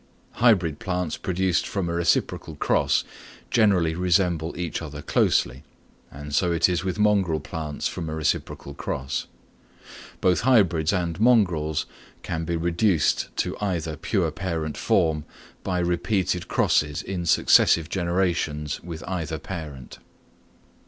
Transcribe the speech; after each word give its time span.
Hybrid 0.41 0.79
plants 0.79 1.15
produced 1.15 1.67
from 1.67 1.87
a 1.87 1.93
reciprocal 1.93 2.55
cross 2.55 3.03
generally 3.51 3.93
resemble 3.93 4.57
each 4.57 4.81
other 4.81 4.99
closely, 5.03 5.61
and 6.09 6.33
so 6.33 6.51
it 6.51 6.67
is 6.67 6.83
with 6.83 6.97
mongrel 6.97 7.39
plants 7.39 7.87
from 7.87 8.09
a 8.09 8.15
reciprocal 8.15 8.73
cross. 8.73 9.27
Both 10.19 10.39
hybrids 10.39 10.91
and 10.91 11.19
mongrels 11.19 11.85
can 12.23 12.45
be 12.45 12.55
reduced 12.55 13.29
to 13.35 13.55
either 13.61 13.95
pure 13.95 14.31
parent 14.31 14.75
form, 14.75 15.23
by 15.63 15.77
repeated 15.77 16.47
crosses 16.47 17.03
in 17.03 17.27
successive 17.27 17.87
generations 17.87 18.81
with 18.81 19.03
either 19.03 19.37
parent. 19.37 19.99